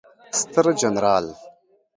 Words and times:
ستر 0.39 0.65
جنرال 0.79 1.25